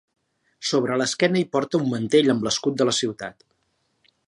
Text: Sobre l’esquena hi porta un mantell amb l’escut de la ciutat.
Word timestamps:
Sobre 0.69 0.95
l’esquena 1.01 1.39
hi 1.41 1.43
porta 1.57 1.81
un 1.83 1.85
mantell 1.91 2.33
amb 2.35 2.47
l’escut 2.49 2.79
de 2.81 2.91
la 2.91 2.97
ciutat. 3.03 3.49